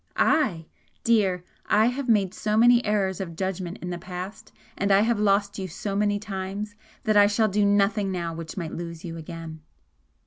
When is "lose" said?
8.73-9.05